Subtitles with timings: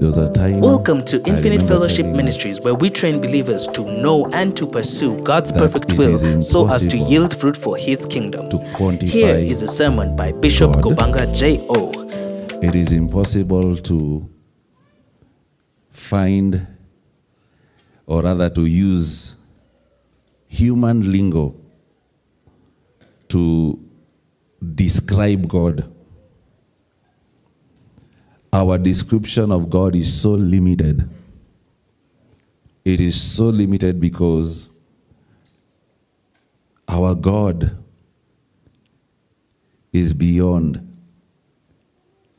[0.00, 0.62] There was a time.
[0.62, 5.52] Welcome to Infinite Fellowship Ministries, where we train believers to know and to pursue God's
[5.52, 8.48] perfect will so as to yield fruit for His kingdom.
[8.48, 10.84] to quantify Here is a sermon by Bishop God.
[10.84, 12.08] Gobanga J.O.
[12.62, 14.26] It is impossible to
[15.90, 16.66] find,
[18.06, 19.36] or rather, to use
[20.46, 21.54] human lingo
[23.28, 23.78] to
[24.74, 25.84] describe God.
[28.52, 31.08] Our description of God is so limited.
[32.84, 34.70] It is so limited because
[36.88, 37.76] our God
[39.92, 40.86] is beyond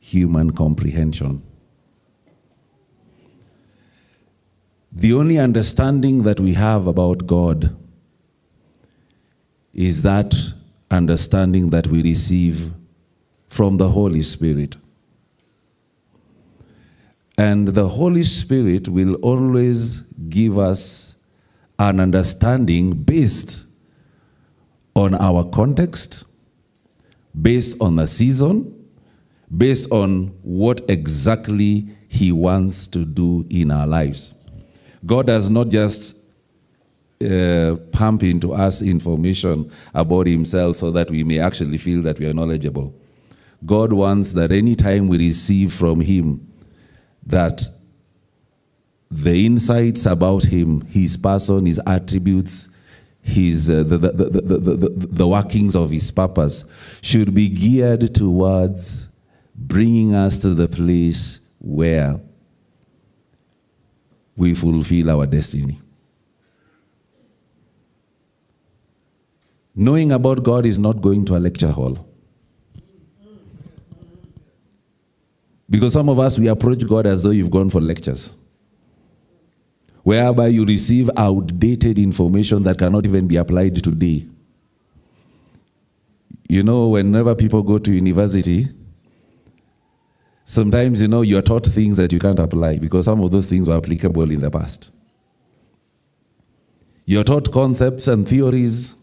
[0.00, 1.42] human comprehension.
[4.92, 7.74] The only understanding that we have about God
[9.72, 10.34] is that
[10.90, 12.70] understanding that we receive
[13.48, 14.76] from the Holy Spirit.
[17.42, 21.16] And the Holy Spirit will always give us
[21.76, 23.66] an understanding based
[24.94, 26.22] on our context,
[27.40, 28.88] based on the season,
[29.56, 34.48] based on what exactly He wants to do in our lives.
[35.04, 36.24] God does not just
[37.28, 42.26] uh, pump into us information about Himself so that we may actually feel that we
[42.26, 42.94] are knowledgeable.
[43.66, 46.51] God wants that any time we receive from Him,
[47.26, 47.62] that
[49.10, 52.68] the insights about Him, His person, His attributes,
[53.22, 58.12] his uh, the, the, the, the, the, the workings of his purpose should be geared
[58.14, 59.10] towards
[59.54, 62.20] bringing us to the place where
[64.36, 65.78] we fulfill our destiny.
[69.74, 72.06] Knowing about God is not going to a lecture hall.
[75.72, 78.36] Because some of us, we approach God as though you've gone for lectures,
[80.02, 84.26] whereby you receive outdated information that cannot even be applied today.
[86.46, 88.66] You know, whenever people go to university,
[90.44, 93.66] sometimes, you know, you're taught things that you can't apply because some of those things
[93.66, 94.90] were applicable in the past.
[97.06, 98.94] You're taught concepts and theories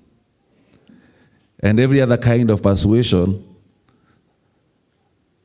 [1.62, 3.44] and every other kind of persuasion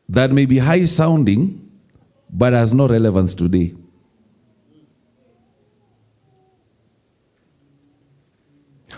[0.08, 1.60] that may be high sounding
[2.30, 3.74] but has no relevance today.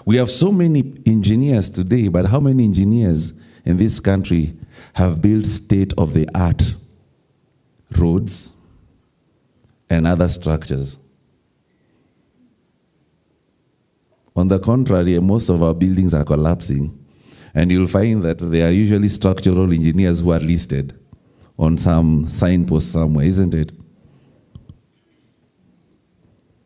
[0.05, 3.35] We have so many engineers today, but how many engineers
[3.65, 4.57] in this country
[4.93, 6.75] have built state of the art
[7.99, 8.57] roads
[9.91, 10.99] and other structures?
[14.37, 16.96] On the contrary, most of our buildings are collapsing,
[17.57, 20.93] and you'll find that they are usually structural engineers who are listed
[21.59, 23.73] on some signpost somewhere, isn't it?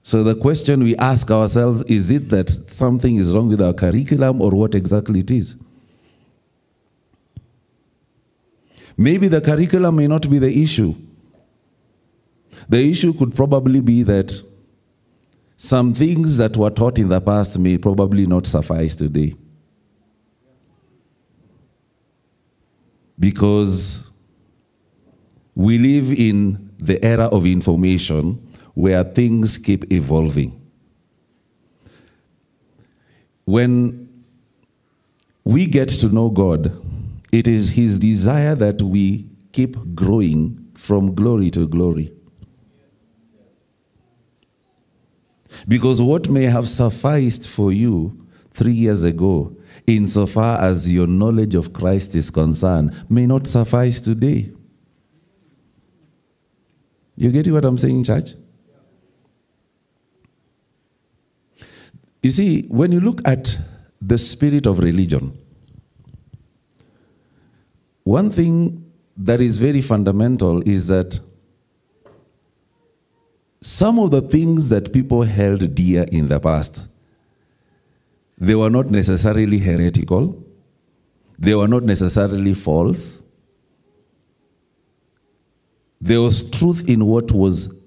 [0.02, 4.42] So the question we ask ourselves is it that something is wrong with our curriculum
[4.42, 5.56] or what exactly it is?
[8.96, 10.92] Maybe the curriculum may not be the issue.
[12.68, 14.42] The issue could probably be that
[15.56, 19.34] some things that were taught in the past may probably not suffice today.
[23.20, 24.10] Because
[25.54, 30.58] we live in the era of information where things keep evolving.
[33.44, 34.08] When
[35.44, 36.74] we get to know God,
[37.32, 42.12] it is His desire that we keep growing from glory to glory.
[45.68, 48.16] Because what may have sufficed for you
[48.52, 54.52] three years ago, insofar as your knowledge of Christ is concerned, may not suffice today.
[57.16, 58.34] You get what I'm saying, church?
[62.22, 63.58] You see, when you look at
[64.00, 65.32] the spirit of religion,
[68.04, 71.20] one thing that is very fundamental is that
[73.60, 76.89] some of the things that people held dear in the past,
[78.40, 80.42] they were not necessarily heretical,
[81.38, 83.22] they were not necessarily false.
[86.00, 87.78] There was truth in what was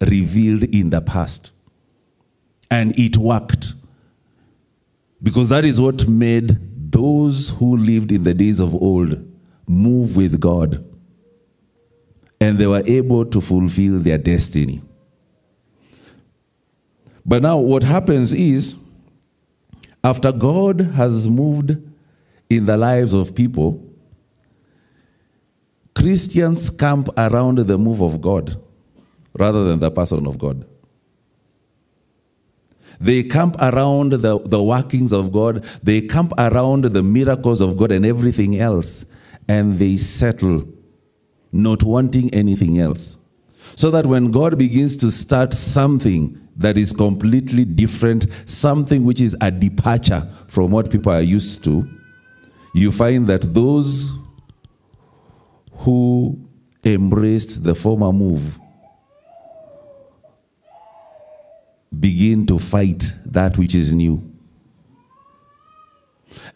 [0.00, 1.52] revealed in the past.
[2.70, 3.74] And it worked.
[5.22, 6.58] Because that is what made
[6.90, 9.24] those who lived in the days of old
[9.68, 10.84] move with God.
[12.40, 14.82] And they were able to fulfill their destiny.
[17.24, 18.81] But now, what happens is,
[20.02, 21.76] after God has moved
[22.50, 23.82] in the lives of people,
[25.94, 28.56] Christians camp around the move of God.
[29.38, 30.64] rather than the person of God.
[33.00, 37.90] They camp around the, the workings of God, they camp around the miracles of God
[37.90, 39.06] and everything else,
[39.48, 40.68] and they settle,
[41.50, 43.18] not wanting anything else.
[43.76, 49.36] So that when God begins to start something that is completely different, something which is
[49.40, 51.88] a departure from what people are used to,
[52.74, 54.12] you find that those
[55.72, 56.38] who
[56.84, 58.58] embraced the former move
[61.98, 64.28] begin to fight that which is new.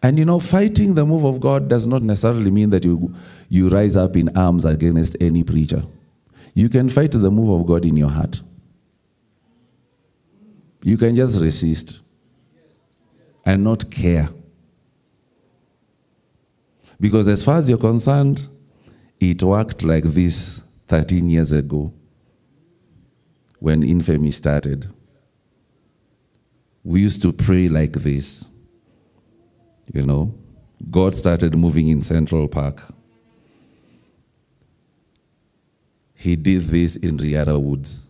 [0.03, 3.15] And you know, fighting the move of God does not necessarily mean that you,
[3.49, 5.83] you rise up in arms against any preacher.
[6.57, 8.41] You can fight the move of God in your heart.
[10.83, 12.01] You can just resist
[13.45, 14.31] and not care.
[16.99, 18.49] Because as far as you're concerned,
[19.21, 21.93] it worked like this 13 years ago
[23.59, 24.87] when infamy started.
[26.83, 28.49] We used to pray like this.
[29.93, 30.35] You know,
[30.91, 32.81] God started moving in Central Park.
[36.17, 38.07] He did this in Riara Woods.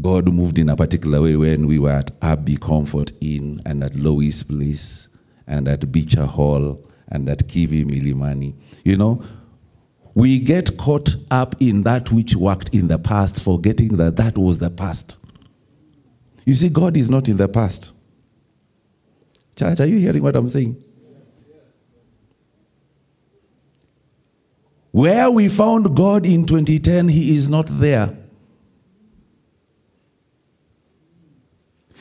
[0.00, 3.94] God moved in a particular way when we were at Abbey Comfort Inn and at
[3.94, 5.08] Lois Place
[5.46, 8.54] and at Beecher Hall and at Kivi Milimani.
[8.84, 9.22] You know,
[10.14, 14.58] we get caught up in that which worked in the past, forgetting that that was
[14.58, 15.16] the past.
[16.44, 17.92] You see, God is not in the past.
[19.56, 20.82] Church, are you hearing what I'm saying?
[24.94, 28.16] Where we found God in 2010, He is not there.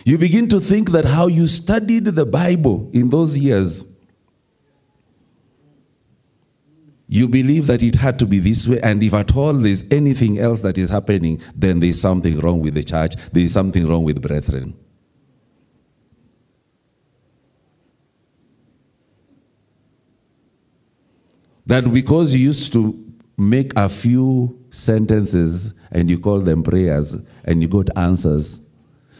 [0.05, 3.83] You begin to think that how you studied the Bible in those years,
[7.07, 10.37] you believe that it had to be this way, and if at all there's anything
[10.37, 14.21] else that is happening, then there's something wrong with the church, there's something wrong with
[14.21, 14.75] brethren.
[21.65, 22.99] That because you used to
[23.37, 28.61] make a few sentences and you call them prayers and you got answers,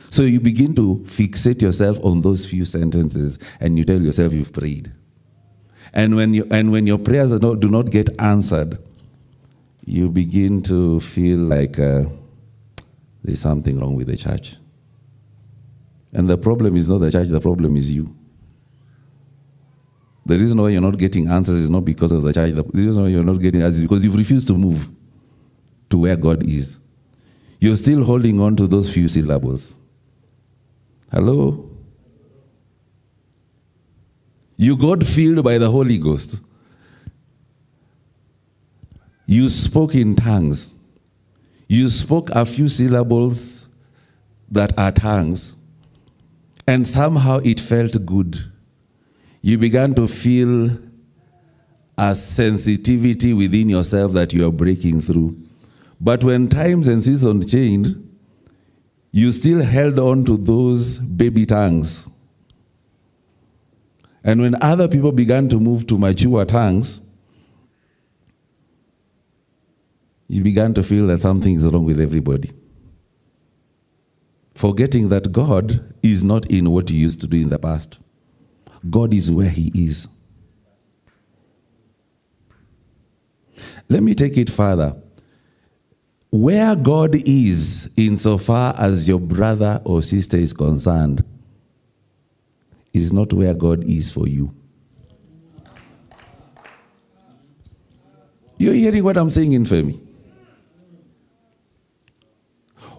[0.10, 4.54] so you begin to fixate yourself on those few sentences and you tell yourself you've
[4.54, 4.92] prayed.
[5.94, 8.78] And when, you, and when your prayers not, do not get answered,
[9.86, 12.04] you begin to feel like uh,
[13.24, 14.58] there's something wrong with the church.
[16.14, 18.16] And the problem is not the church, the problem is you.
[20.26, 22.54] The reason why you're not getting answers is not because of the church.
[22.54, 24.88] The reason why you're not getting answers is because you've refused to move
[25.90, 26.80] to where God is.
[27.60, 29.76] You're still holding on to those few syllables.
[31.12, 31.70] Hello?
[34.58, 36.42] You got filled by the Holy Ghost.
[39.26, 40.74] You spoke in tongues.
[41.68, 43.68] You spoke a few syllables
[44.52, 45.58] that are tongues,
[46.68, 48.38] and somehow it felt good.
[49.46, 50.72] You began to feel
[51.98, 55.38] a sensitivity within yourself that you are breaking through.
[56.00, 57.96] But when times and seasons changed,
[59.12, 62.10] you still held on to those baby tongues.
[64.24, 67.02] And when other people began to move to mature tongues,
[70.30, 72.52] you began to feel that something is wrong with everybody.
[74.56, 78.00] Forgetting that God is not in what you used to do in the past,
[78.90, 80.08] God is where He is.
[83.90, 84.96] Let me take it further
[86.34, 91.24] where God is, insofar as your brother or sister is concerned,
[92.92, 94.52] is not where God is for you.
[98.58, 100.03] You're hearing what I'm saying, Infamy?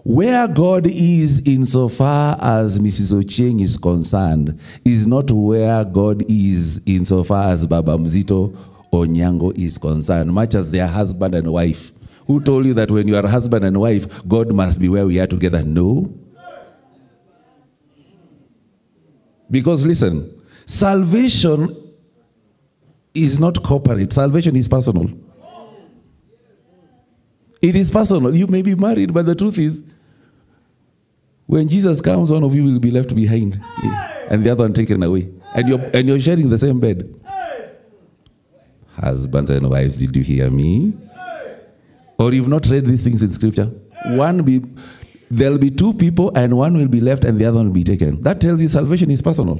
[0.05, 3.11] Where God is, insofar as Mrs.
[3.11, 8.55] Ocheng is concerned, is not where God is, insofar as Baba Mzito
[8.91, 11.91] or Nyango is concerned, much as their husband and wife.
[12.27, 15.19] Who told you that when you are husband and wife, God must be where we
[15.19, 15.63] are together?
[15.63, 16.13] No.
[19.49, 21.67] Because listen, salvation
[23.15, 25.09] is not corporate, salvation is personal.
[27.59, 28.35] It is personal.
[28.35, 29.83] You may be married, but the truth is,
[31.45, 33.59] when Jesus comes, one of you will be left behind
[34.29, 35.29] and the other one taken away.
[35.53, 37.07] And you're, and you're sharing the same bed.
[38.97, 40.93] Husbands and wives, did you hear me?
[42.17, 43.71] Or you've not read these things in scripture.
[44.07, 44.63] One be
[45.29, 47.83] there'll be two people and one will be left and the other one will be
[47.83, 48.21] taken.
[48.21, 49.59] That tells you salvation is personal.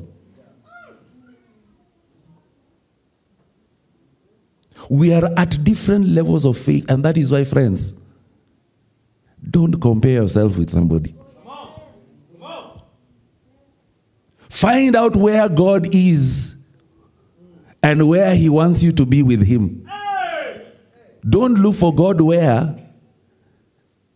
[4.89, 7.96] We are at different levels of faith, and that is why, friends,
[9.50, 11.15] don't compare yourself with somebody.
[14.55, 16.55] Find out where God is
[17.83, 19.85] and where He wants you to be with Him.
[21.27, 22.77] Don't look for God where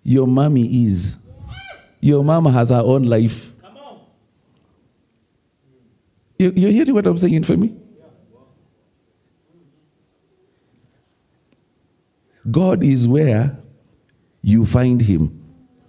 [0.02, 1.18] your mommy is.
[2.00, 3.52] Your mom has her own life.
[6.38, 7.76] You, you hearing what I'm saying for me?
[12.50, 13.58] God is where
[14.42, 15.44] you find Him,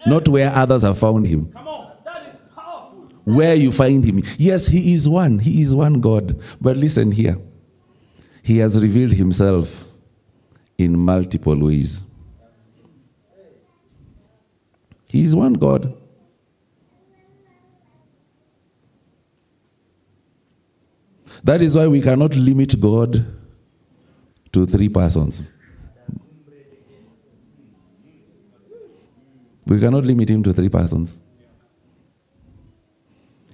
[0.04, 1.52] not where others have found Him.
[1.52, 1.92] Come on.
[2.04, 3.09] That is powerful.
[3.24, 4.22] Where you find Him.
[4.38, 5.38] Yes, He is one.
[5.38, 6.40] He is one God.
[6.60, 7.36] But listen here.
[8.42, 9.88] He has revealed Himself
[10.78, 12.02] in multiple ways.
[15.08, 15.92] He is one God.
[21.42, 23.26] That is why we cannot limit God
[24.52, 25.42] to three persons.
[29.66, 31.20] We cannot limit him to three persons.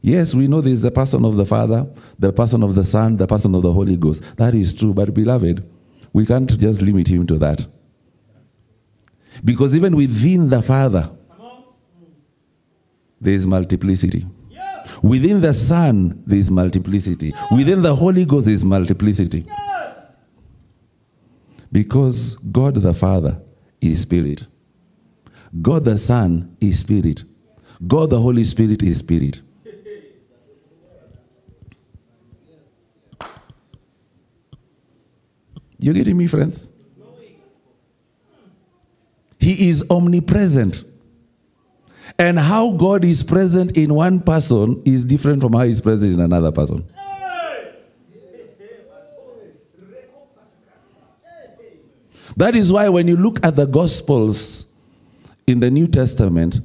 [0.07, 1.85] Yes, we know there is the person of the Father,
[2.17, 4.37] the person of the Son, the person of the Holy Ghost.
[4.37, 5.69] That is true, but beloved,
[6.13, 7.67] we can't just limit him to that.
[9.45, 11.11] Because even within the Father,
[13.21, 14.25] there is multiplicity.
[14.49, 14.97] Yes.
[15.03, 17.35] Within the Son, there is multiplicity.
[17.51, 19.41] Within the Holy Ghost, there is multiplicity.
[19.41, 20.15] Yes.
[21.73, 23.43] Because God the Father
[23.81, 24.47] is Spirit.
[25.61, 27.25] God the Son is Spirit.
[27.85, 29.41] God the Holy Spirit is Spirit.
[35.79, 36.71] You getting me, friends?
[39.39, 40.83] He is omnipresent.
[42.19, 46.21] And how God is present in one person is different from how He's present in
[46.21, 46.85] another person.
[52.37, 54.67] That is why when you look at the Gospels
[55.47, 56.61] in the New Testament,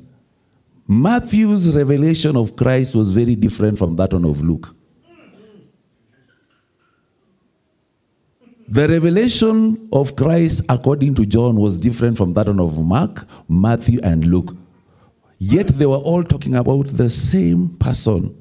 [0.87, 4.75] Matthew's revelation of Christ was very different from that one of Luke.
[8.71, 14.25] The revelation of Christ according to John was different from that of Mark, Matthew, and
[14.25, 14.55] Luke.
[15.39, 18.33] Yet they were all talking about the same person.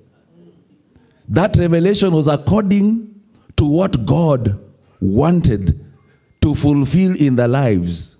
[1.28, 3.12] That revelation was according
[3.56, 4.56] to what God
[5.00, 5.84] wanted
[6.42, 8.16] to fulfill in the lives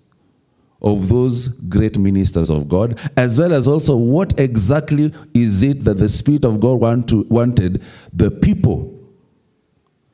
[0.82, 5.98] of those great ministers of God, as well as also what exactly is it that
[5.98, 8.99] the Spirit of God want to, wanted the people,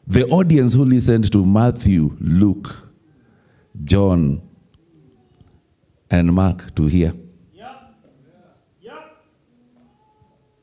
[0.07, 2.69] the audience who listened to Matthew, Luke,
[3.85, 4.41] John,
[6.11, 7.13] and Mark to hear.
[7.53, 7.95] Yep.
[8.83, 9.17] Yep.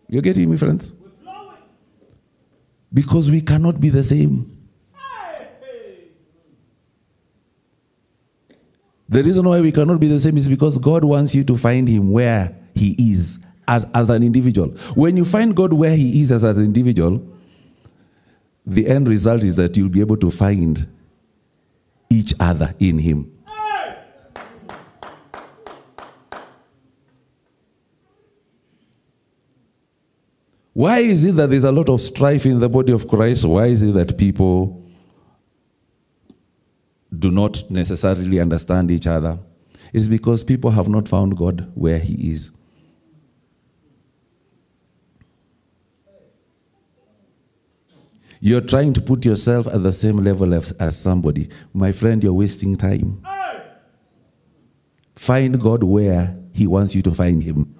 [0.10, 0.94] You're getting me, friends?
[2.94, 4.50] Because we cannot be the same.
[9.10, 11.88] The reason why we cannot be the same is because God wants you to find
[11.88, 14.70] Him where He is as, as an individual.
[14.96, 17.24] When you find God where He is as, as an individual,
[18.66, 20.88] the end result is that you'll be able to find
[22.10, 23.30] each other in Him.
[30.74, 33.46] Why is it that there's a lot of strife in the body of Christ?
[33.46, 34.84] Why is it that people
[37.18, 39.38] do not necessarily understand each other?
[39.94, 42.52] It's because people have not found God where He is.
[48.46, 51.48] You're trying to put yourself at the same level as, as somebody.
[51.74, 53.24] My friend, you're wasting time.
[53.26, 53.62] Hey.
[55.16, 57.74] Find God where He wants you to find Him.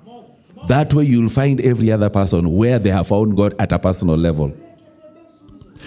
[0.70, 4.16] That way, you'll find every other person where they have found God at a personal
[4.16, 4.54] level.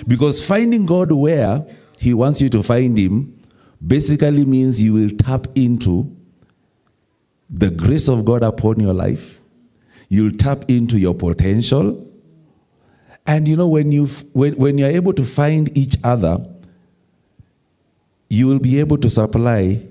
[0.06, 1.66] Because finding God where
[1.98, 3.34] He wants you to find Him
[3.84, 6.14] basically means you will tap into
[7.48, 9.40] the grace of God upon your life.
[10.10, 12.02] You'll tap into your potential.
[13.26, 16.38] And you know, when, you when, when you're able to find each other,
[18.30, 19.86] you will be able to supply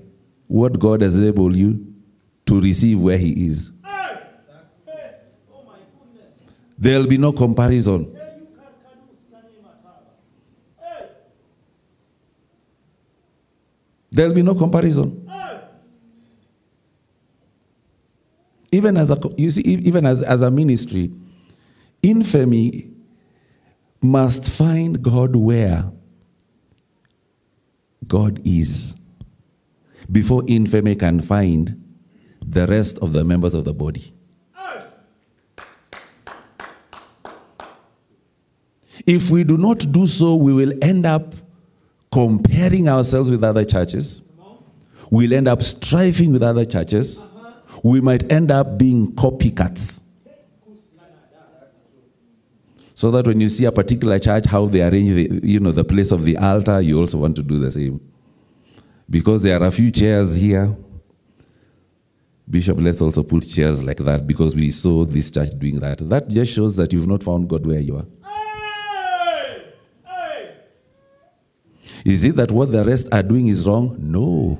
[0.46, 1.94] what God has enabled you
[2.46, 3.72] to receive where He is.
[6.78, 8.14] There'll be no comparison.
[14.10, 15.28] There'll be no comparison.
[18.72, 21.12] Even as a you see, even as, as a ministry,
[22.02, 22.95] infamy
[24.02, 25.90] must find God where
[28.06, 28.96] God is
[30.10, 31.82] before infamy can find
[32.40, 34.12] the rest of the members of the body.
[39.06, 41.34] If we do not do so, we will end up
[42.10, 44.22] comparing ourselves with other churches.
[45.10, 47.24] We'll end up striving with other churches.
[47.84, 50.02] We might end up being copycats.
[52.96, 55.84] So that when you see a particular church, how they arrange the, you know, the
[55.84, 58.00] place of the altar, you also want to do the same.
[59.08, 60.74] Because there are a few chairs here.
[62.48, 65.98] Bishop, let's also put chairs like that because we saw this church doing that.
[65.98, 68.06] That just shows that you've not found God where you are.
[72.02, 73.94] Is it that what the rest are doing is wrong?
[73.98, 74.58] No.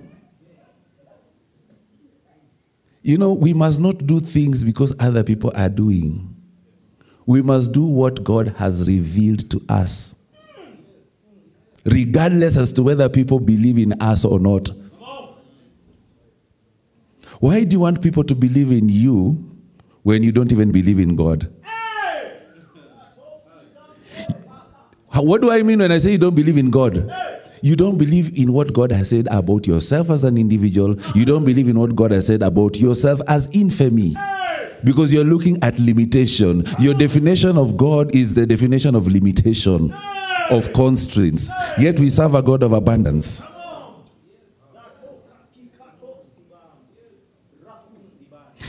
[3.00, 6.35] You know, we must not do things because other people are doing.
[7.26, 10.14] We must do what God has revealed to us.
[11.84, 14.70] Regardless as to whether people believe in us or not.
[17.40, 19.44] Why do you want people to believe in you
[20.02, 21.52] when you don't even believe in God?
[25.12, 27.12] What do I mean when I say you don't believe in God?
[27.62, 30.96] You don't believe in what God has said about yourself as an individual.
[31.14, 34.14] You don't believe in what God has said about yourself as infamy.
[34.84, 36.64] Because you're looking at limitation.
[36.78, 39.92] Your definition of God is the definition of limitation,
[40.50, 41.50] of constraints.
[41.78, 43.46] Yet we serve a God of abundance.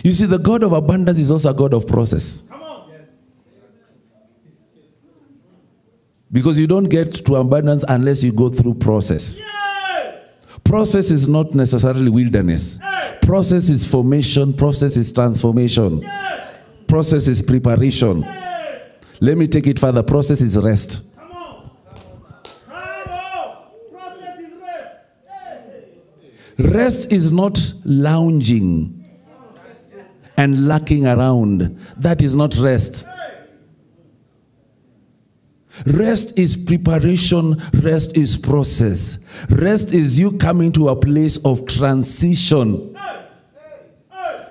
[0.04, 2.50] You see, the God of abundance is also a God of process.
[6.32, 9.40] Because you don't get to abundance unless you go through process.
[9.40, 9.67] Yes!
[10.68, 12.80] Process is not necessarily wilderness.
[13.22, 16.06] Process is formation, process is transformation,
[16.88, 18.22] process is preparation.
[19.22, 20.04] Let me take it further.
[20.04, 21.04] Process is rest.
[26.60, 26.74] Rest.
[26.74, 29.06] Rest is not lounging
[30.38, 31.80] and lacking around.
[31.98, 33.08] That is not rest.
[35.86, 39.46] Rest is preparation, rest is process.
[39.50, 42.98] Rest is you coming to a place of transition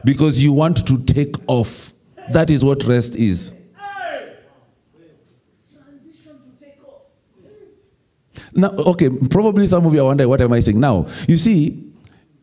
[0.04, 1.92] because you want to take off.
[2.32, 3.52] That is what rest is.
[5.72, 7.02] Transition to take off.
[8.54, 10.78] Now, okay, probably some of you are wondering, what am I saying?
[10.78, 11.92] Now, you see,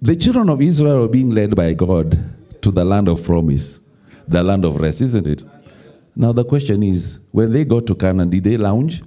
[0.02, 2.18] the children of Israel are being led by God
[2.62, 3.80] to the land of promise,
[4.28, 5.44] the land of rest, isn't it?
[6.16, 9.02] Now, the question is, when they got to Canaan, did they lounge?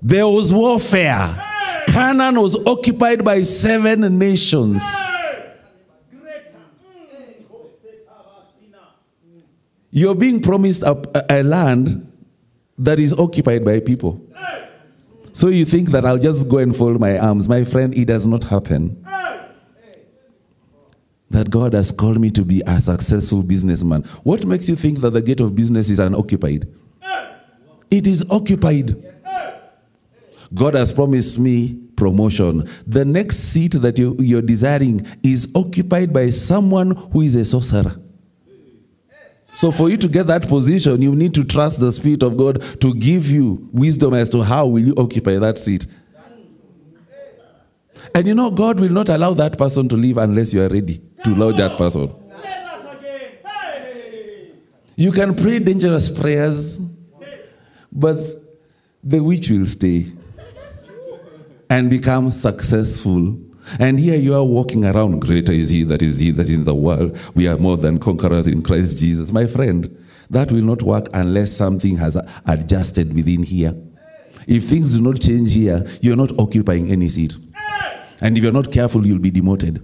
[0.00, 1.42] There was warfare.
[1.88, 4.82] Canaan was occupied by seven nations.
[9.90, 12.10] You're being promised a, a- a land
[12.78, 14.20] that is occupied by people.
[15.32, 17.48] So you think that I'll just go and fold my arms.
[17.48, 19.04] My friend, it does not happen.
[21.32, 24.02] That God has called me to be a successful businessman.
[24.22, 26.68] What makes you think that the gate of business is unoccupied?
[27.90, 29.02] It is occupied.
[30.52, 32.68] God has promised me promotion.
[32.86, 37.96] The next seat that you, you're desiring is occupied by someone who is a sorcerer.
[39.54, 42.62] So, for you to get that position, you need to trust the Spirit of God
[42.80, 45.86] to give you wisdom as to how will you occupy that seat.
[48.14, 51.00] And you know, God will not allow that person to leave unless you are ready
[51.24, 52.12] to allow that person.
[54.96, 56.78] You can pray dangerous prayers,
[57.90, 58.22] but
[59.02, 60.06] the witch will stay
[61.70, 63.38] and become successful.
[63.78, 66.64] And here you are walking around, greater is he that is he that is in
[66.64, 67.18] the world.
[67.34, 69.32] We are more than conquerors in Christ Jesus.
[69.32, 69.88] My friend,
[70.30, 73.74] that will not work unless something has adjusted within here.
[74.46, 77.36] If things do not change here, you're not occupying any seat.
[78.20, 79.82] And if you're not careful, you'll be demoted.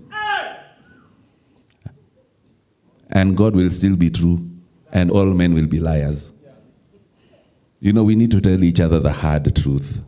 [3.18, 4.48] And God will still be true,
[4.92, 6.32] and all men will be liars.
[7.80, 10.04] You know, we need to tell each other the hard truth.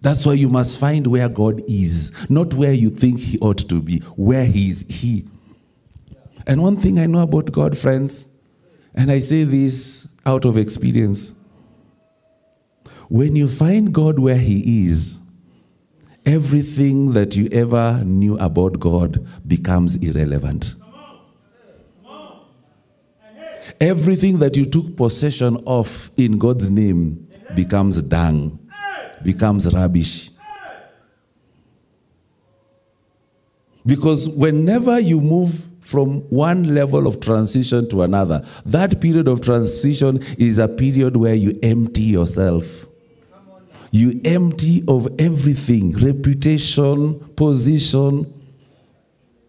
[0.00, 3.82] That's why you must find where God is, not where you think He ought to
[3.82, 5.26] be, where He is He.
[6.46, 8.30] And one thing I know about God, friends,
[8.96, 11.34] and I say this out of experience
[13.10, 15.18] when you find God where He is,
[16.28, 20.74] everything that you ever knew about God becomes irrelevant.
[23.80, 28.58] Everything that you took possession of in God's name becomes dung,
[29.22, 30.30] becomes rubbish.
[33.86, 40.18] Because whenever you move from one level of transition to another, that period of transition
[40.36, 42.87] is a period where you empty yourself.
[43.90, 48.34] You empty of everything reputation, position.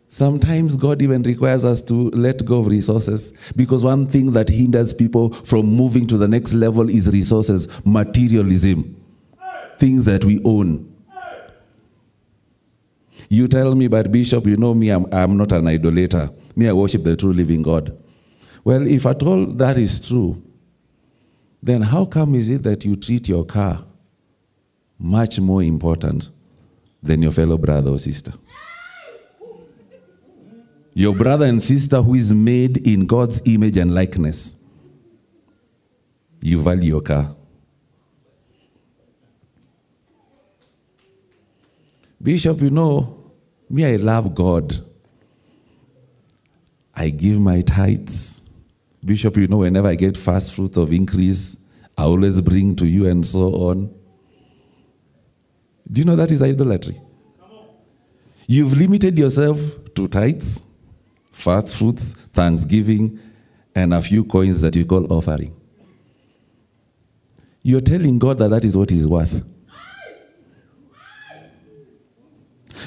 [0.07, 4.93] Sometimes God even requires us to let go of resources because one thing that hinders
[4.93, 8.95] people from moving to the next level is resources, materialism,
[9.77, 10.85] things that we own.
[13.29, 16.31] You tell me, but Bishop, you know me, I'm, I'm not an idolater.
[16.55, 17.95] Me, I worship the true living God.
[18.63, 20.41] Well, if at all that is true,
[21.61, 23.85] then how come is it that you treat your car
[24.99, 26.29] much more important
[27.01, 28.33] than your fellow brother or sister?
[30.93, 34.63] Your brother and sister who is made in God's image and likeness.
[36.41, 37.35] You value your car.
[42.21, 43.31] Bishop, you know,
[43.69, 44.77] me, I love God.
[46.93, 48.41] I give my tithes.
[49.05, 51.57] Bishop, you know, whenever I get fast fruits of increase,
[51.97, 53.98] I always bring to you and so on.
[55.91, 56.95] Do you know that is idolatry?
[58.47, 59.59] You've limited yourself
[59.95, 60.65] to tithes,
[61.31, 63.19] fast fruits, thanksgiving,
[63.75, 65.53] and a few coins that you call offering.
[67.61, 69.43] You're telling God that that is what He's worth.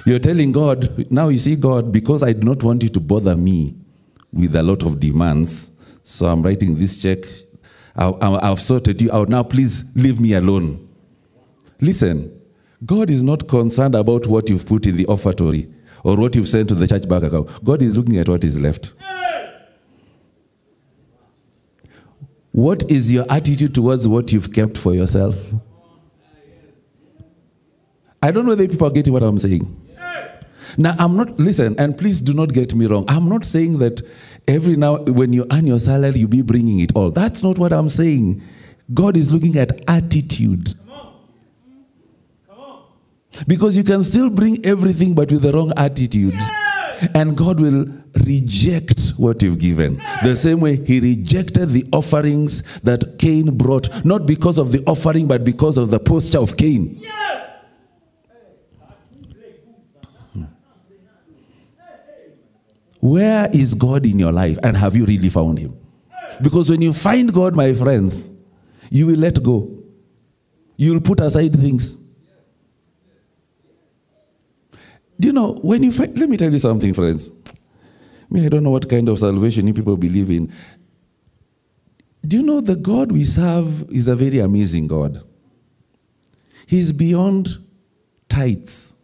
[0.07, 3.37] You're telling God, now you see, God, because I do not want you to bother
[3.37, 3.75] me
[4.33, 5.71] with a lot of demands,
[6.03, 7.19] so I'm writing this check.
[7.95, 9.29] I- I- I've sorted you out.
[9.29, 10.89] Now, please leave me alone.
[11.81, 12.31] Listen,
[12.85, 15.73] God is not concerned about what you've put in the offertory
[16.05, 17.63] or what you've sent to the church bank account.
[17.63, 18.93] God is looking at what is left.
[22.51, 25.37] What is your attitude towards what you've kept for yourself?
[28.23, 29.79] I don't know whether people are getting what I'm saying.
[30.77, 33.05] Now, I'm not, listen, and please do not get me wrong.
[33.09, 34.01] I'm not saying that
[34.49, 37.11] every now, when you earn your salary, you be bringing it all.
[37.11, 38.43] That's not what I'm saying.
[38.93, 40.75] God is looking at attitude.
[43.47, 46.39] Because you can still bring everything, but with the wrong attitude.
[47.15, 47.87] And God will
[48.25, 49.97] reject what you've given.
[50.23, 55.27] The same way He rejected the offerings that Cain brought, not because of the offering,
[55.27, 57.03] but because of the posture of Cain.
[63.01, 64.59] Where is God in your life?
[64.63, 65.77] And have you really found Him?
[66.41, 68.31] Because when you find God, my friends,
[68.91, 69.69] you will let go.
[70.77, 72.02] You will put aside things.
[75.23, 77.31] Do you know, when you let me tell you something, friends.
[78.29, 80.53] Me, I don't know what kind of salvation you people believe in.
[82.27, 85.23] Do you know the God we serve is a very amazing God?
[86.67, 87.57] He's beyond
[88.29, 89.01] tithes.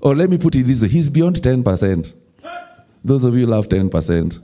[0.00, 2.14] Or let me put it this way He's beyond 10%.
[3.04, 4.42] Those of you love 10%.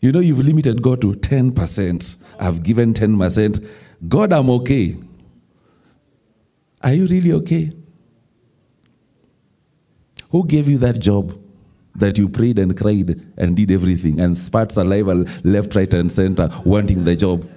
[0.00, 2.24] You know, you've limited God to 10%.
[2.40, 3.64] I've given 10%.
[4.08, 4.96] God, I'm okay.
[6.82, 7.72] Are you really okay?
[10.30, 11.38] Who gave you that job
[11.96, 16.48] that you prayed and cried and did everything and spat saliva left, right, and center
[16.64, 17.48] wanting the job?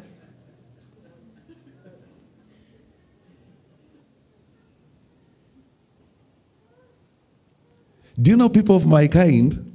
[8.22, 9.72] Do you know people of my kind?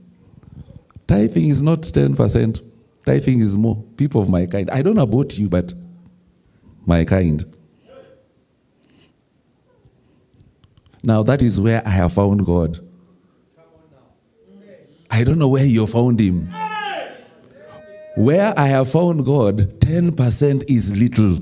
[1.06, 2.62] Tithing is not 10%.
[3.04, 3.82] Tithing is more.
[3.96, 4.70] People of my kind.
[4.70, 5.72] I don't know about you, but
[6.86, 7.44] my kind.
[11.02, 12.78] Now that is where I have found God.
[15.10, 16.52] I don't know where you found him.
[18.16, 21.38] Where I have found God, 10% is little.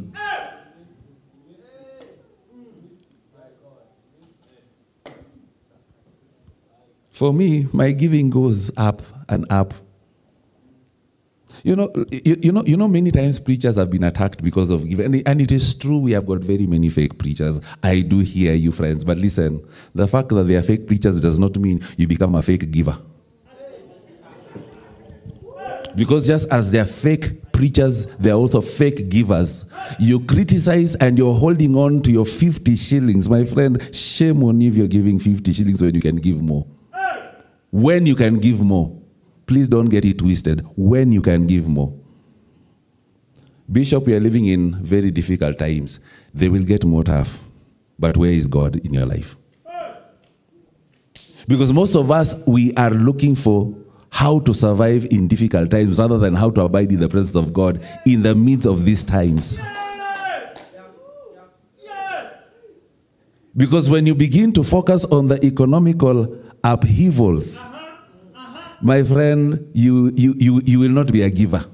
[7.10, 9.72] For me, my giving goes up and up.
[11.66, 14.88] You know, you, you know, you know, many times preachers have been attacked because of
[14.88, 15.98] giving, and and it is true.
[15.98, 17.60] We have got very many fake preachers.
[17.82, 21.40] I do hear you, friends, but listen: the fact that they are fake preachers does
[21.40, 22.96] not mean you become a fake giver.
[25.96, 29.64] Because just as they are fake preachers, they are also fake givers.
[29.98, 33.28] You criticize and you're holding on to your 50 shillings.
[33.28, 36.64] My friend, shame on you if you're giving 50 shillings when you can give more.
[37.72, 38.96] When you can give more.
[39.46, 40.64] Please don't get it twisted.
[40.76, 41.92] When you can give more.
[43.70, 46.00] Bishop, we are living in very difficult times.
[46.34, 47.42] They will get more tough.
[47.98, 49.36] But where is God in your life?
[51.48, 53.74] Because most of us, we are looking for
[54.10, 57.52] how to survive in difficult times rather than how to abide in the presence of
[57.52, 59.60] God in the midst of these times.
[63.56, 67.58] Because when you begin to focus on the economical upheavals,
[68.82, 71.64] my friend, you, you, you, you will not be a giver.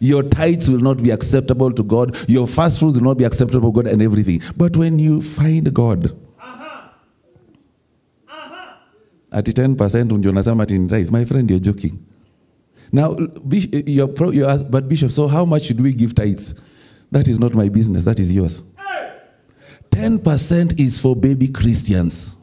[0.00, 2.16] Your tithes will not be acceptable to God.
[2.28, 4.42] Your fast food will not be acceptable to God and everything.
[4.56, 6.14] But when you find God,
[9.32, 11.10] at 10% ndio unasema ati ni tithe.
[11.10, 11.98] My friend, you're joking.
[12.92, 13.16] Now,
[13.86, 16.54] you're pro, you ask, but Bishop, so how much should we give tithes?
[17.10, 18.04] That is not my business.
[18.04, 18.62] That is yours.
[19.90, 22.36] 10% is for baby Christians.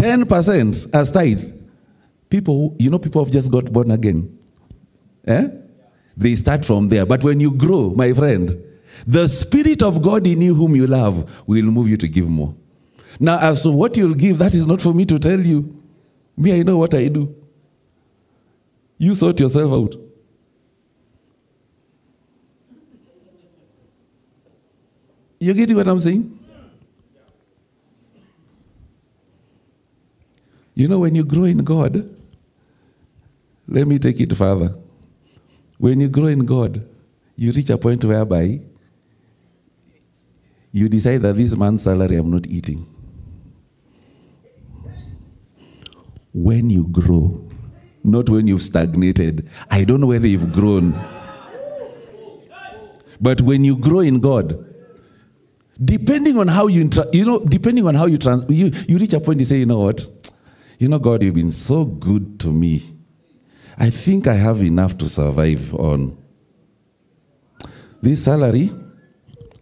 [0.00, 1.44] Ten percent as tithe.
[2.30, 4.38] People, you know, people have just got born again.
[5.26, 5.48] Eh?
[6.16, 7.04] They start from there.
[7.04, 8.56] But when you grow, my friend,
[9.06, 12.54] the Spirit of God in you, whom you love, will move you to give more.
[13.18, 15.76] Now, as to what you'll give, that is not for me to tell you.
[16.34, 17.34] Me, I know what I do.
[18.96, 19.94] You sort yourself out.
[25.40, 26.39] You getting what I'm saying?
[30.80, 32.08] You know, when you grow in God,
[33.68, 34.74] let me take it further.
[35.76, 36.82] When you grow in God,
[37.36, 38.62] you reach a point whereby
[40.72, 42.86] you decide that this man's salary I'm not eating.
[46.32, 47.46] When you grow,
[48.02, 49.50] not when you've stagnated.
[49.70, 50.98] I don't know whether you've grown.
[53.20, 54.64] But when you grow in God,
[55.84, 59.20] depending on how you, you know, depending on how you, trans- you, you reach a
[59.20, 60.06] point, you say, you know what?
[60.80, 62.80] You know, God, you've been so good to me.
[63.76, 66.16] I think I have enough to survive on.
[68.00, 68.70] This salary,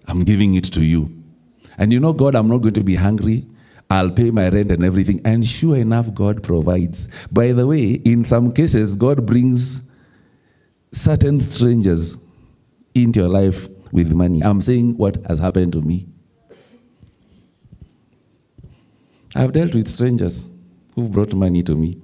[0.07, 1.11] I'm giving it to you.
[1.77, 3.47] And you know, God, I'm not going to be hungry.
[3.91, 5.21] I'll pay my rent and everything.
[5.25, 7.27] And sure enough, God provides.
[7.33, 9.91] By the way, in some cases, God brings
[10.93, 12.25] certain strangers
[12.95, 14.41] into your life with money.
[14.45, 16.07] I'm saying what has happened to me.
[19.35, 20.49] I've dealt with strangers
[20.99, 21.97] who've brought money to me.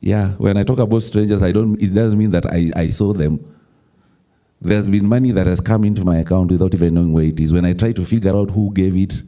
[0.00, 3.12] Yeah, when I talk about strangers, I don't it doesn't mean that I, I saw
[3.12, 3.44] them.
[4.60, 7.52] There's been money that has come into my account without even knowing where it is.
[7.52, 9.22] When I try to figure out who gave it,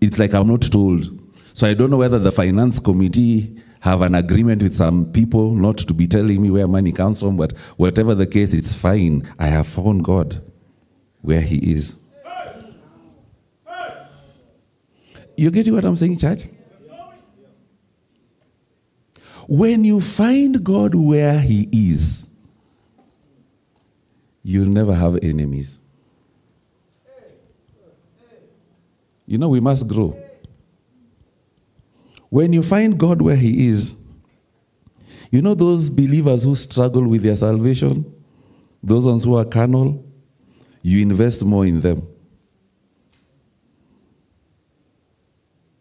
[0.00, 1.06] it's like I'm not told.
[1.54, 5.78] So I don't know whether the finance committee have an agreement with some people not
[5.78, 9.28] to be telling me where money comes from, but whatever the case, it's fine.
[9.38, 10.40] I have found God
[11.22, 12.01] where He is.
[15.36, 16.44] You getting what I'm saying, church?
[19.48, 22.28] When you find God where He is,
[24.42, 25.78] you'll never have enemies.
[29.26, 30.16] You know, we must grow.
[32.28, 34.02] When you find God where He is,
[35.30, 38.14] you know those believers who struggle with their salvation,
[38.82, 40.04] those ones who are carnal,
[40.82, 42.06] you invest more in them.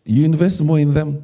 [0.04, 1.24] You invest more in them.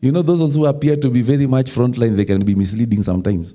[0.00, 3.54] You know, those who appear to be very much frontline, they can be misleading sometimes.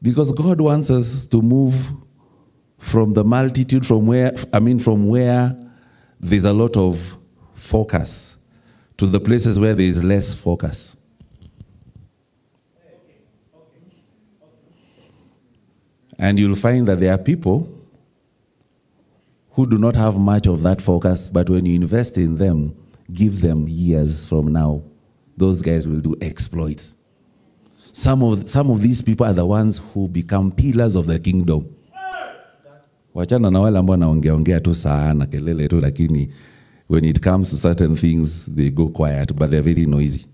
[0.00, 1.74] Because God wants us to move
[2.78, 5.56] from the multitude, from where, I mean, from where
[6.20, 7.16] there's a lot of
[7.54, 8.36] focus
[8.96, 10.96] to the places where there is less focus.
[16.22, 17.68] And you'll find that there are people
[19.50, 22.76] who do not have much of that focus, but when you invest in them,
[23.12, 24.84] give them years from now,
[25.36, 26.94] those guys will do exploits.
[27.92, 31.74] Some of, some of these people are the ones who become pillars of the kingdom.
[33.14, 36.30] Wachana na wale ambao wanaongeaongea tu sana kelele tu, lakini
[36.88, 40.24] when it comes to certain things they go quiet, but they're very noisy.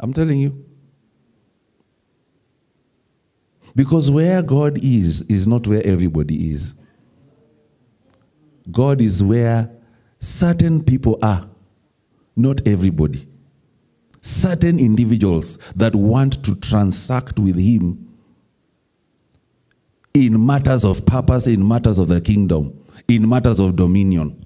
[0.00, 0.64] I'm telling you.
[3.74, 6.74] Because where God is, is not where everybody is.
[8.70, 9.70] God is where
[10.20, 11.48] certain people are,
[12.36, 13.26] not everybody.
[14.20, 18.08] Certain individuals that want to transact with Him
[20.14, 24.44] in matters of purpose, in matters of the kingdom, in matters of dominion.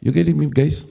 [0.00, 0.86] You getting me, guys?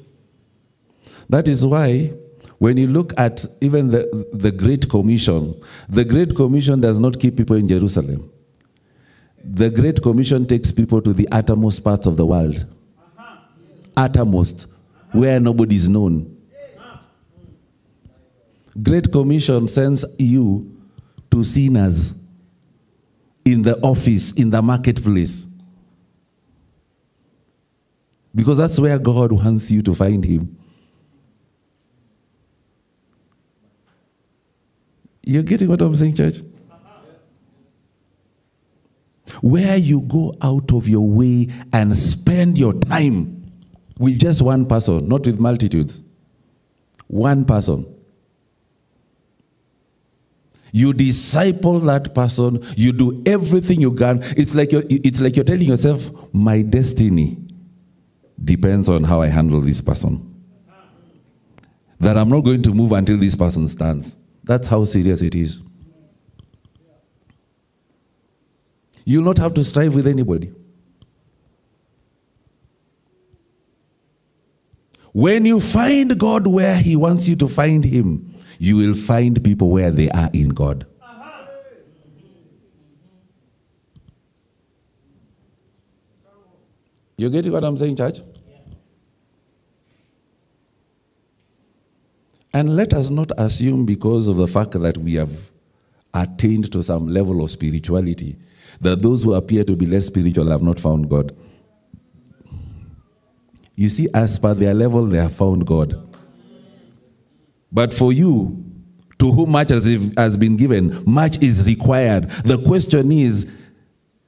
[1.30, 2.14] That is why
[2.60, 7.38] when you look at even the, the Great Commission, the Great Commission does not keep
[7.38, 8.32] people in Jerusalem.
[9.44, 12.66] The Great Commission takes people to the uttermost parts of the world.
[13.96, 14.68] Uttermost,
[15.12, 16.36] where nobody is known.
[18.82, 20.76] Great Commission sends you
[21.32, 22.24] to sinners
[23.46, 25.48] in the office, in the marketplace.
[28.36, 30.58] Because that's where God wants you to find Him.
[35.28, 36.38] You're getting what I'm saying, church?
[39.42, 43.44] Where you go out of your way and spend your time
[44.00, 46.02] with just one person, not with multitudes.
[47.08, 47.86] One person.
[50.72, 54.20] You disciple that person, you do everything you can.
[54.38, 57.38] It's like you're, it's like you're telling yourself, my destiny
[58.42, 60.24] depends on how I handle this person.
[62.00, 64.16] That I'm not going to move until this person stands.
[64.48, 65.62] That's how serious it is.
[69.04, 70.52] You'll not have to strive with anybody.
[75.12, 79.70] When you find God where He wants you to find Him, you will find people
[79.70, 80.86] where they are in God.
[87.18, 88.20] You get what I'm saying, church?
[92.58, 95.52] And let us not assume because of the fact that we have
[96.12, 98.36] attained to some level of spirituality
[98.82, 101.38] that those who appear to be less spiritual have not found God.
[103.76, 106.04] You see, as per their level, they have found God.
[107.72, 108.66] But for you,
[109.20, 112.28] to whom much has, been given, much is required.
[112.44, 113.54] The question is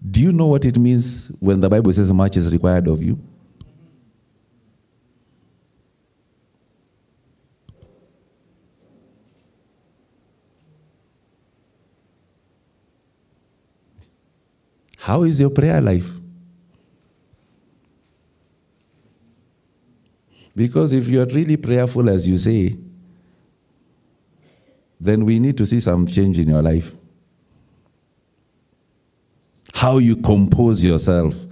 [0.07, 3.17] do you know what it means when the Bible says much is required of you?
[15.09, 16.19] How is your prayer life?
[20.55, 22.77] Because if you are really prayerful as you say,
[25.01, 26.93] then we need to see some change in your life.
[29.73, 31.43] How you compose yourself.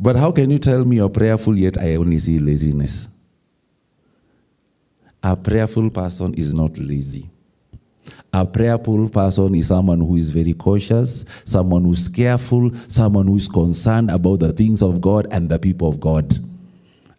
[0.00, 3.10] But how can you tell me you're prayerful yet I only see laziness?
[5.22, 7.28] A prayerful person is not lazy.
[8.32, 13.48] A prayerful person is someone who is very cautious, someone who's careful, someone who is
[13.48, 16.38] concerned about the things of God and the people of God.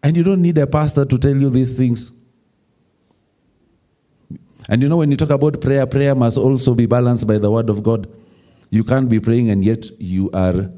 [0.02, 2.12] And you don't need a pastor to tell you these things.
[4.68, 7.50] And you know, when you talk about prayer, prayer must also be balanced by the
[7.50, 8.08] word of God.
[8.70, 10.70] You can't be praying and yet you are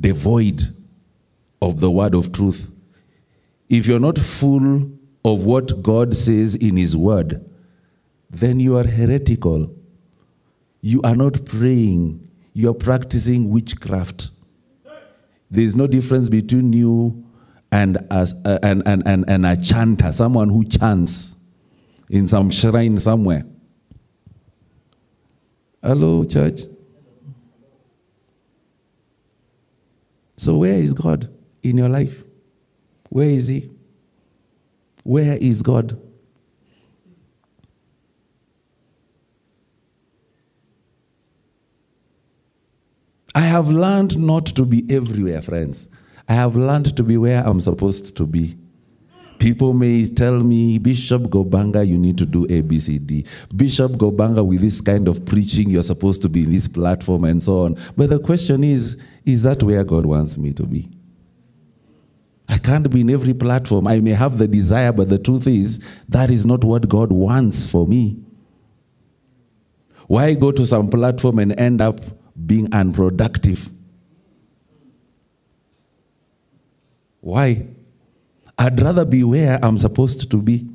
[0.00, 0.62] devoid
[1.60, 2.72] of the word of truth.
[3.68, 4.90] If you're not full
[5.24, 7.44] of what God says in His word,
[8.30, 9.74] then you are heretical.
[10.80, 14.30] You are not praying, you are practicing witchcraft.
[15.50, 17.24] There is no difference between you
[17.72, 21.42] and, as, uh, and, and, and, and a chanter, someone who chants
[22.10, 23.44] in some shrine somewhere.
[25.82, 26.60] Hello, church.
[30.36, 31.28] So, where is God
[31.62, 32.24] in your life?
[33.08, 33.70] Where is He?
[35.02, 35.98] Where is God?
[43.34, 45.90] I have learned not to be everywhere, friends.
[46.28, 48.56] I have learned to be where I'm supposed to be.
[49.38, 53.24] People may tell me, Bishop Gobanga, you need to do A, B, C, D.
[53.54, 57.40] Bishop Gobanga, with this kind of preaching, you're supposed to be in this platform and
[57.42, 57.76] so on.
[57.96, 60.90] But the question is, is that where God wants me to be?
[62.48, 63.86] I can't be in every platform.
[63.86, 67.70] I may have the desire, but the truth is, that is not what God wants
[67.70, 68.16] for me.
[70.08, 72.00] Why go to some platform and end up
[72.46, 73.68] being unproductive?
[77.20, 77.66] Why?
[78.58, 80.68] I'd rather be where I'm supposed to be.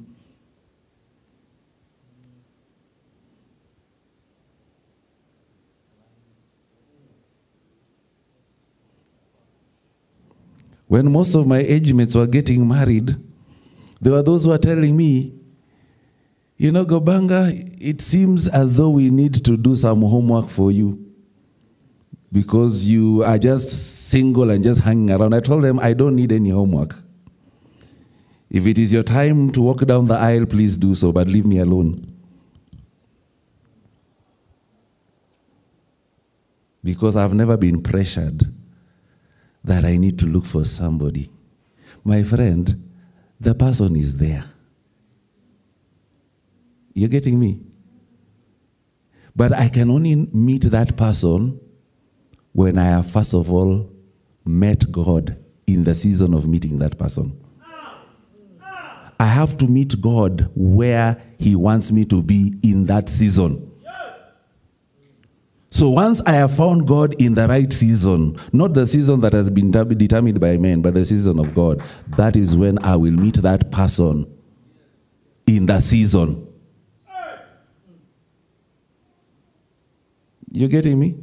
[10.88, 13.16] When most of my age mates were getting married,
[14.00, 15.34] there were those who were telling me,
[16.58, 21.03] you know, Gobanga, it seems as though we need to do some homework for you
[22.34, 23.70] because you are just
[24.10, 25.34] single and just hanging around.
[25.36, 26.96] I told them, I don't need any homework.
[28.50, 31.46] If it is your time to walk down the aisle, please do so, but leave
[31.46, 32.12] me alone.
[36.84, 38.52] Because I've never been pressured
[39.64, 41.30] that I need to look for somebody.
[42.04, 42.90] My friend,
[43.40, 44.44] the person is there.
[46.94, 47.60] You're getting me?
[49.36, 51.60] But I can only meet that person
[52.54, 53.92] when I have first of all
[54.46, 55.38] met God
[55.68, 57.40] in the season of meeting that person.
[59.20, 63.70] I have to meet God where He wants me to be in that season.
[65.70, 69.50] So once I have found God in the right season, not the season that has
[69.50, 73.36] been determined by men, but the season of God, that is when I will meet
[73.38, 74.32] that person
[75.48, 76.48] in the season.
[80.52, 81.16] You getting me?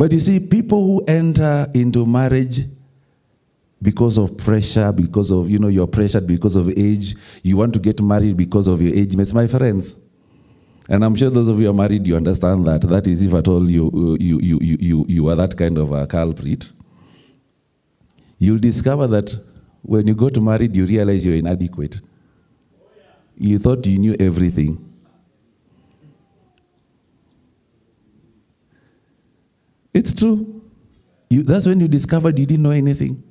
[0.00, 2.64] But you see, people who enter into marriage
[3.82, 7.78] because of pressure, because of, you know, you're pressured because of age, you want to
[7.78, 10.00] get married because of your age mates, my friends.
[10.88, 12.80] And I'm sure those of you are married, you understand that.
[12.80, 15.92] That is, if at all uh, you, you, you, you, you, are that kind of
[15.92, 16.72] a culprit,
[18.38, 19.36] you'll discover that
[19.82, 22.00] when you got married, you realize you're inadequate.
[23.36, 24.89] You thought you knew everything.
[30.00, 30.62] It's true.
[31.28, 33.22] You, that's when you discovered you didn't know anything.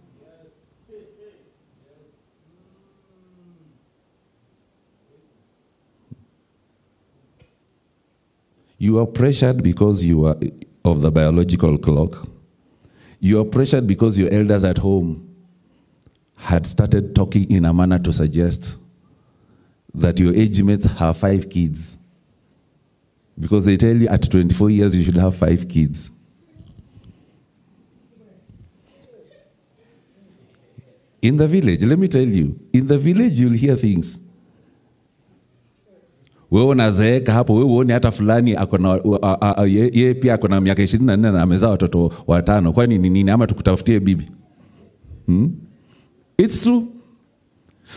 [8.77, 10.35] You are pressured because you are
[10.85, 12.27] of the biological clock.
[13.19, 15.27] You are pressured because your elders at home
[16.35, 18.77] had started talking in a manner to suggest
[19.95, 21.97] that your age mates have five kids.
[23.39, 26.11] Because they tell you at 24 years you should have five kids.
[31.21, 34.19] In the village, let me tell you, in the village you'll hear things.
[36.51, 38.97] wewe unazeeka hapo, wewe uone hata fulani akona,
[40.21, 42.73] pia akona miaka ishirini na nne na amezaa watoto watano.
[42.73, 43.31] Kwani ni nini?
[43.31, 44.29] Ama tukutafutie bibi?
[45.25, 45.51] Hmm?
[46.37, 46.83] It's true.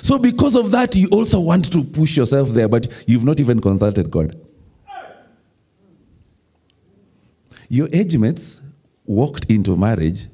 [0.02, 3.60] So because of that, you also want to push yourself there, but you've not even
[3.60, 4.36] consulted God.
[7.70, 8.18] Your age
[9.06, 10.26] walked into marriage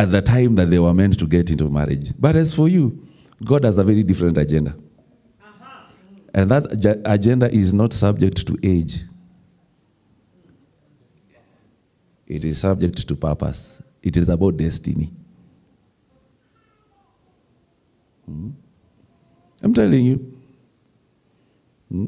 [0.00, 2.12] at the time that they were meant to get into marriage.
[2.18, 3.06] But as for you,
[3.44, 4.74] God has a very different agenda.
[6.32, 9.02] And that agenda is not subject to age,
[12.26, 13.82] it is subject to purpose.
[14.02, 15.12] It is about destiny.
[18.24, 18.50] Hmm?
[19.62, 20.42] I'm telling you.
[21.90, 22.06] Hmm?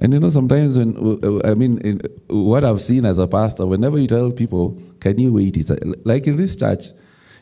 [0.00, 3.18] And you know, sometimes when, uh, uh I mean, in, uh, what I've seen as
[3.18, 5.56] a pastor, whenever you tell people, can you wait?
[5.56, 6.86] It's uh, like in this church,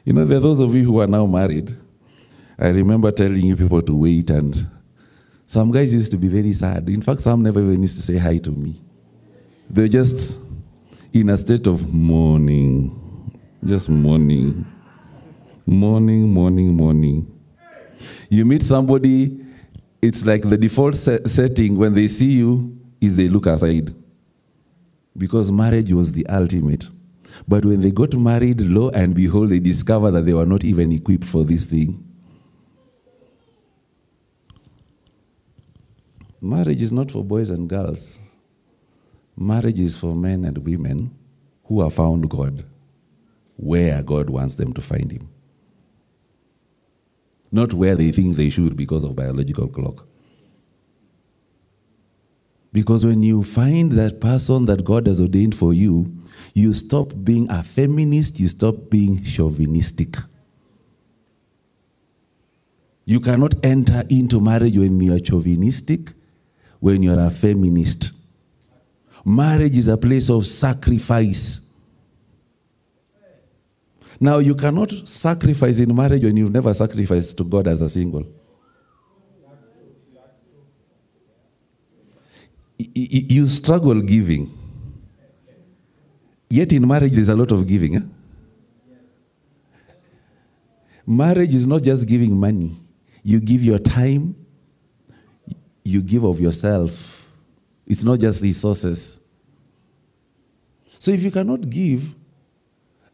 [0.04, 1.76] you know, there are those of you who are now married.
[2.58, 4.56] I remember telling you people to wait, and
[5.46, 6.88] some guys used to be very sad.
[6.88, 8.80] In fact, some never even used to say hi to me.
[9.68, 10.42] They're just
[11.12, 14.64] in a state of mourning, just mourning,
[15.66, 17.40] mourning, mourning, mourning.
[18.30, 19.45] You meet somebody,
[20.02, 23.94] it's like the default se- setting when they see you is they look aside.
[25.16, 26.86] Because marriage was the ultimate.
[27.48, 30.92] But when they got married, lo and behold, they discover that they were not even
[30.92, 32.02] equipped for this thing.
[36.40, 38.34] Marriage is not for boys and girls.
[39.36, 41.14] Marriage is for men and women
[41.64, 42.64] who have found God
[43.56, 45.28] where God wants them to find Him.
[47.50, 50.06] Not where they think they should because of biological clock.
[52.72, 56.12] Because when you find that person that God has ordained for you,
[56.52, 60.16] you stop being a feminist, you stop being chauvinistic.
[63.06, 66.12] You cannot enter into marriage when you are chauvinistic,
[66.80, 68.12] when you are a feminist.
[69.24, 71.65] Marriage is a place of sacrifice.
[74.18, 78.24] Now, you cannot sacrifice in marriage when you've never sacrificed to God as a single.
[82.78, 84.52] You struggle giving.
[86.48, 87.96] Yet in marriage, there's a lot of giving.
[87.96, 88.00] eh?
[91.06, 92.74] Marriage is not just giving money,
[93.22, 94.34] you give your time,
[95.84, 97.30] you give of yourself.
[97.86, 99.24] It's not just resources.
[100.98, 102.12] So if you cannot give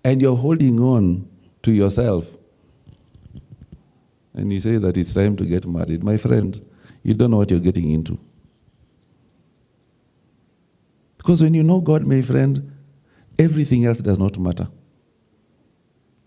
[0.04, 1.28] and you're holding on
[1.62, 2.36] to yourself,
[4.34, 6.60] and you say that it's time to get married, my friend,
[7.02, 8.18] you don't know what you're getting into.
[11.16, 12.72] Because when you know God, my friend,
[13.38, 14.66] everything else does not matter.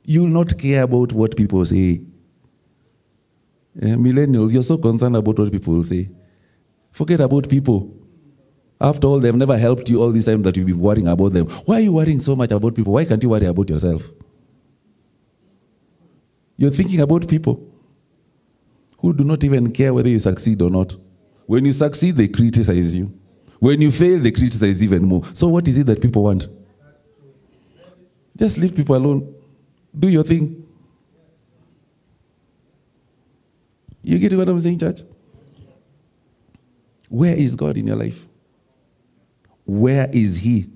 [0.03, 2.01] You will not care about what people say.
[3.81, 6.09] Eh, millennials, you're so concerned about what people will say.
[6.91, 7.93] Forget about people.
[8.79, 11.47] After all, they've never helped you all this time that you've been worrying about them.
[11.65, 12.93] Why are you worrying so much about people?
[12.93, 14.11] Why can't you worry about yourself?
[16.57, 17.71] You're thinking about people
[18.99, 20.95] who do not even care whether you succeed or not.
[21.45, 23.13] When you succeed, they criticize you.
[23.59, 25.23] When you fail, they criticize even more.
[25.33, 26.47] So, what is it that people want?
[28.37, 29.33] Just leave people alone.
[29.97, 30.65] Do your thing.
[34.03, 35.01] You get what I'm saying, church?
[37.09, 38.27] Where is God in your life?
[39.65, 40.67] Where is He?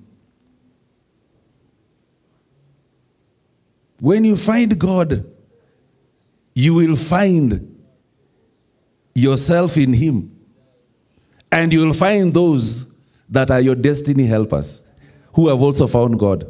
[4.00, 5.24] When you find God,
[6.54, 7.76] you will find
[9.14, 10.36] yourself in Him.
[11.52, 12.90] And you will find those
[13.28, 14.86] that are your destiny helpers
[15.34, 16.44] who have also found God.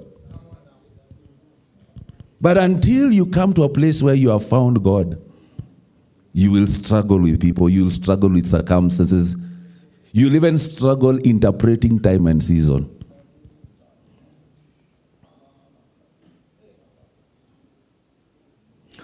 [2.41, 5.21] But until you come to a place where you have found God,
[6.33, 9.37] you will struggle with people, you will struggle with circumstances,
[10.13, 12.97] you'll even struggle interpreting time and season.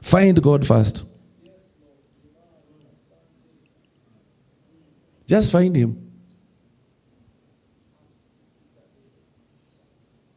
[0.03, 1.05] Find God first.
[5.27, 6.03] Just find Him.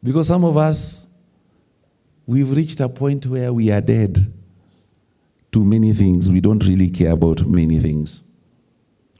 [0.02, 1.06] Because some of us,
[2.26, 4.18] we've reached a point where we are dead
[5.52, 6.30] to many things.
[6.30, 8.22] We don't really care about many things.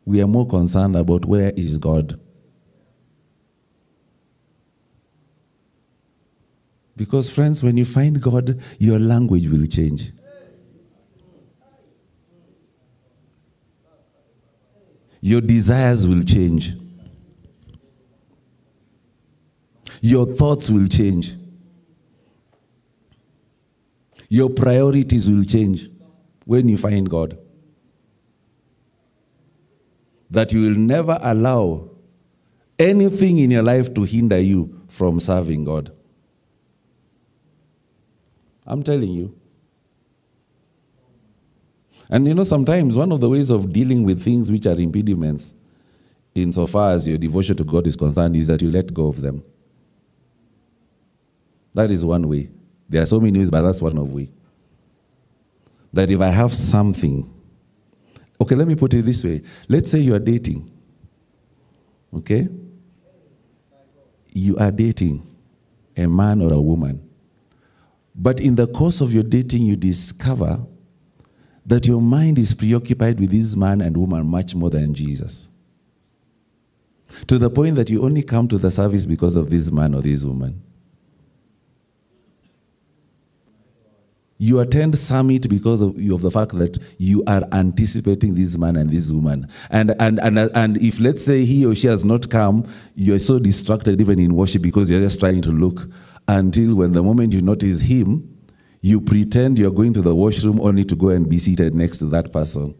[0.04, 2.18] We are more concerned about where is God.
[6.96, 10.12] Because, friends, when you find God, your language will change.
[15.20, 16.72] Your desires will change.
[20.00, 21.34] Your thoughts will change.
[24.28, 25.88] Your priorities will change
[26.44, 27.36] when you find God.
[30.30, 31.90] That you will never allow
[32.78, 35.90] anything in your life to hinder you from serving God.
[38.66, 39.34] I'm telling you.
[42.08, 45.54] And you know, sometimes one of the ways of dealing with things which are impediments,
[46.34, 49.42] insofar as your devotion to God is concerned, is that you let go of them.
[51.74, 52.48] That is one way.
[52.88, 54.28] There are so many ways, but that's one of way.
[55.92, 57.32] That if I have something,
[58.40, 59.42] okay, let me put it this way.
[59.68, 60.70] Let's say you are dating.
[62.14, 62.48] Okay?
[64.32, 65.26] You are dating
[65.96, 67.08] a man or a woman.
[68.14, 70.60] But in the course of your dating, you discover
[71.66, 75.50] that your mind is preoccupied with this man and woman much more than Jesus.
[77.26, 80.00] To the point that you only come to the service because of this man or
[80.00, 80.62] this woman.
[84.42, 88.88] You attend summit because of, of the fact that you are anticipating this man and
[88.88, 89.46] this woman.
[89.68, 93.38] And, and, and, and if, let's say, he or she has not come, you're so
[93.38, 95.82] distracted even in worship because you're just trying to look
[96.26, 98.34] until when the moment you notice him,
[98.80, 102.06] you pretend you're going to the washroom only to go and be seated next to
[102.06, 102.74] that person.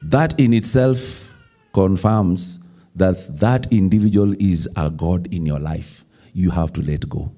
[0.00, 1.30] That in itself
[1.74, 2.64] confirms
[2.96, 7.30] that that individual is a God in your life you have to let go.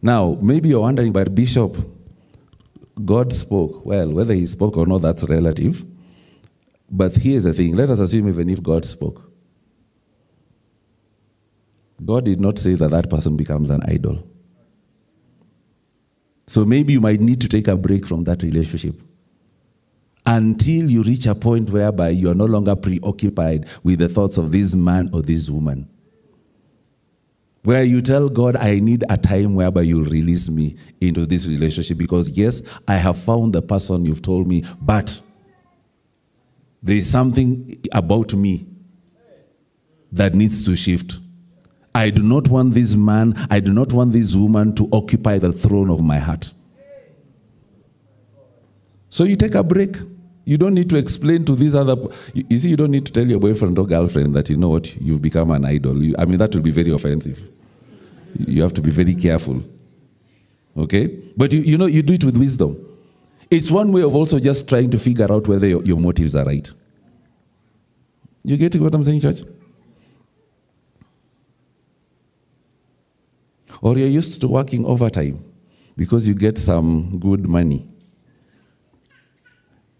[0.00, 1.76] Now, maybe you're wondering, but Bishop,
[3.04, 3.86] God spoke.
[3.86, 5.84] Well, whether he spoke or not, that's relative.
[6.90, 9.30] But here's the thing let us assume even if God spoke,
[12.04, 14.28] God did not say that that person becomes an idol.
[16.46, 19.00] So maybe you might need to take a break from that relationship
[20.26, 24.52] until you reach a point whereby you are no longer preoccupied with the thoughts of
[24.52, 25.88] this man or this woman.
[27.62, 31.96] Where you tell God, I need a time whereby you'll release me into this relationship
[31.96, 35.20] because, yes, I have found the person you've told me, but
[36.82, 38.66] there is something about me
[40.12, 41.18] that needs to shift.
[41.94, 45.52] I do not want this man, I do not want this woman to occupy the
[45.52, 46.52] throne of my heart.
[49.08, 49.96] So you take a break.
[50.44, 51.96] You don't need to explain to these other.
[52.34, 54.68] You, you see, you don't need to tell your boyfriend or girlfriend that you know
[54.68, 56.02] what you've become an idol.
[56.02, 57.50] You, I mean, that will be very offensive.
[58.38, 59.62] You have to be very careful.
[60.76, 62.76] Okay, but you, you know you do it with wisdom.
[63.50, 66.44] It's one way of also just trying to figure out whether your, your motives are
[66.44, 66.68] right.
[68.42, 69.42] You getting what I'm saying, church?
[73.80, 75.44] Or you're used to working overtime
[75.96, 77.86] because you get some good money.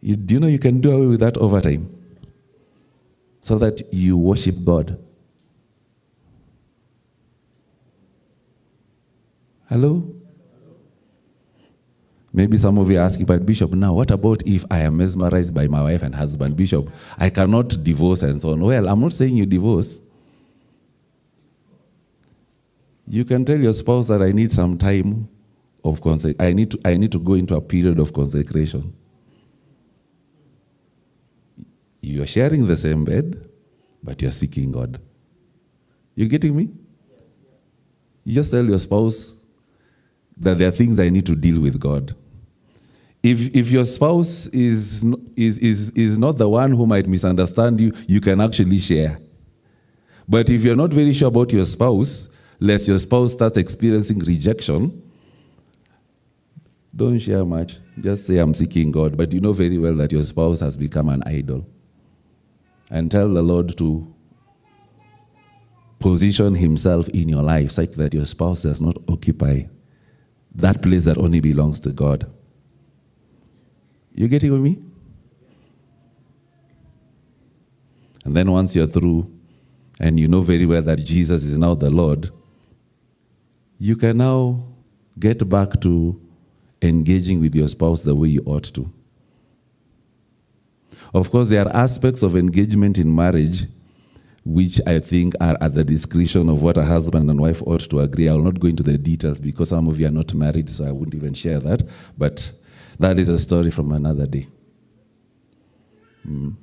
[0.05, 1.89] You, do you know you can do away with that overtime
[3.41, 4.99] so that you worship God?
[9.67, 10.15] Hello?
[12.35, 15.55] Maybe some of you are asking, but Bishop, now what about if I am mesmerized
[15.55, 16.55] by my wife and husband?
[16.55, 16.87] Bishop,
[17.17, 18.61] I cannot divorce and so on.
[18.61, 20.03] Well, I'm not saying you divorce.
[23.07, 25.31] You can tell your spouse that I need some time
[25.83, 28.93] of consec- I need to I need to go into a period of consecration.
[32.05, 33.47] You're sharing the same bed,
[34.03, 35.01] but you're seeking God.
[36.15, 36.71] You getting me?
[38.25, 39.45] You just tell your spouse
[40.37, 42.15] that there are things I need to deal with God.
[43.23, 45.05] If, if your spouse is,
[45.37, 49.19] is, is, is not the one who might misunderstand you, you can actually share.
[50.29, 52.29] But if you're not very sure about your spouse,
[52.61, 55.03] lest your spouse starts experiencing rejection,
[56.95, 57.79] Don't share much.
[58.01, 59.17] Just say, I'm seeking God.
[59.17, 61.67] But you know very well that your spouse has become an idol.
[62.91, 64.14] And tell the Lord to
[65.99, 69.64] position himself in your life such that your spouse does not occupy
[70.55, 72.30] that place that only belongs to God.
[74.14, 74.78] You getting with me?
[78.24, 79.30] And then once you're through
[80.01, 82.30] and you know very well that Jesus is now the Lord,
[83.78, 84.64] you can now
[85.18, 86.20] get back to
[86.80, 88.91] engaging with your spouse the way you ought to.
[91.15, 93.67] Of course, there are aspects of engagement in marriage
[94.45, 98.01] which I think are at the discretion of what a husband and wife ought to
[98.01, 98.29] agree.
[98.29, 100.85] I will not go into the details because some of you are not married, so
[100.85, 101.83] I wouldn't even share that.
[102.19, 102.53] But
[102.99, 104.49] that is a story from another day.
[106.29, 106.57] Mm.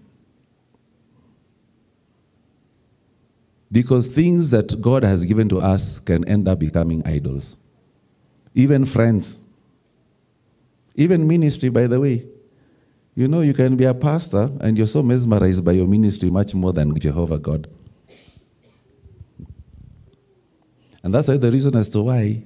[3.72, 7.56] Because things that God has given to us can end up becoming idols.
[8.54, 9.47] Even friends.
[10.95, 12.26] Even ministry, by the way.
[13.14, 16.55] You know, you can be a pastor and you're so mesmerized by your ministry much
[16.55, 17.68] more than Jehovah God.
[21.03, 22.43] And that's why the reason as to why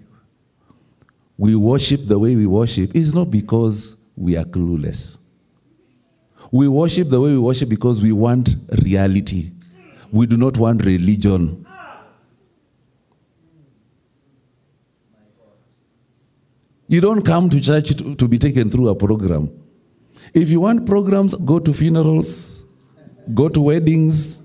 [1.38, 5.20] we worship the way we worship is not because we are clueless.
[6.52, 8.50] We worship the way we worship because we want
[8.84, 9.52] reality.
[10.12, 11.66] We do not want religion.
[16.88, 19.65] You don't come to church to, to be taken through a program.
[20.36, 22.66] If you want programs, go to funerals,
[23.34, 24.44] go to weddings,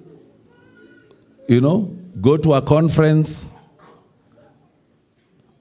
[1.48, 3.52] you know, go to a conference.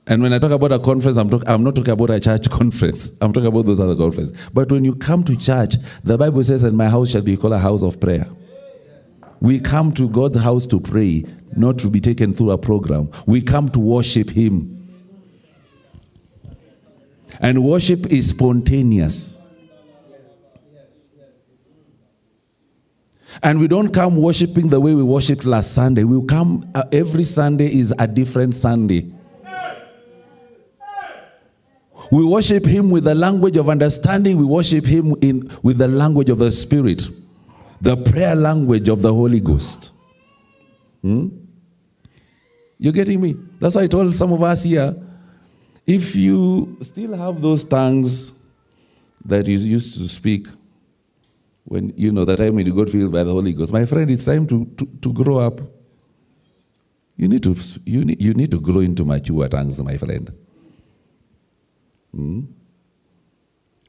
[0.05, 2.47] And when I talk about a conference, I'm, talk, I'm not talking about a church
[2.51, 3.17] conference.
[3.21, 4.49] I'm talking about those other conferences.
[4.53, 7.53] But when you come to church, the Bible says, and my house shall be called
[7.53, 8.27] a house of prayer.
[9.41, 11.25] We come to God's house to pray,
[11.55, 13.09] not to be taken through a program.
[13.25, 14.75] We come to worship Him.
[17.39, 19.38] And worship is spontaneous.
[23.43, 26.03] And we don't come worshiping the way we worshiped last Sunday.
[26.03, 29.11] We come, uh, every Sunday is a different Sunday.
[32.11, 34.37] We worship Him with the language of understanding.
[34.37, 37.07] We worship Him in, with the language of the Spirit,
[37.81, 39.93] the prayer language of the Holy Ghost.
[41.01, 41.27] Hmm?
[42.79, 43.35] You getting me?
[43.59, 44.95] That's why I told some of us here
[45.85, 48.39] if you still have those tongues
[49.25, 50.47] that you used to speak
[51.69, 54.09] when, you know, the time when you got filled by the Holy Ghost, my friend,
[54.09, 55.61] it's time to, to, to grow up.
[57.15, 57.55] You need to,
[57.85, 60.31] you need, you need to grow into mature tongues, my friend.
[62.11, 62.41] Hmm?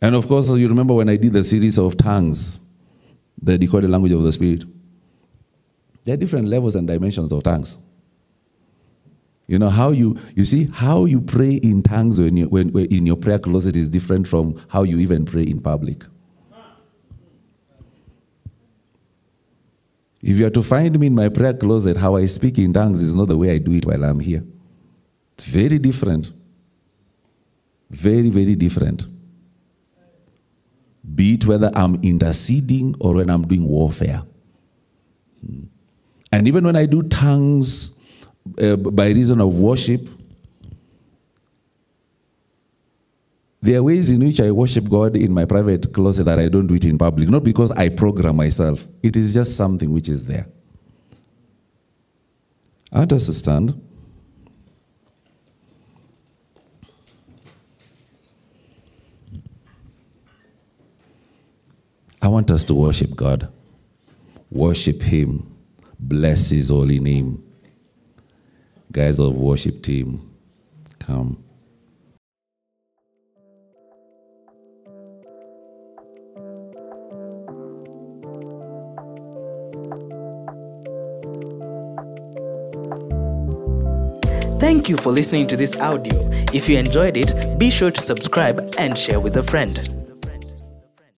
[0.03, 2.59] And of course, you remember when I did the series of tongues,
[3.41, 4.65] the decoded language of the Spirit.
[6.05, 7.79] There are different levels and dimensions of tongues.
[9.47, 12.87] You know how you you see how you pray in tongues when you when, when
[12.87, 16.05] in your prayer closet is different from how you even pray in public.
[20.23, 23.01] If you are to find me in my prayer closet, how I speak in tongues
[23.01, 24.45] is not the way I do it while I'm here.
[25.35, 26.31] It's very different.
[27.89, 29.07] Very, very different.
[31.15, 34.23] Be it whether I'm interceding or when I'm doing warfare.
[35.45, 35.65] Hmm.
[36.31, 37.99] And even when I do tongues
[38.63, 40.07] uh, by reason of worship,
[43.63, 46.67] there are ways in which I worship God in my private closet that I don't
[46.67, 47.29] do it in public.
[47.29, 50.47] Not because I program myself, it is just something which is there.
[52.93, 53.81] I us stand.
[62.23, 63.49] I want us to worship God,
[64.51, 65.55] worship Him,
[65.99, 67.43] bless His holy name.
[68.93, 70.31] Guys of worship team,
[70.99, 71.43] come.
[84.61, 86.29] Thank you for listening to this audio.
[86.53, 90.00] If you enjoyed it, be sure to subscribe and share with a friend.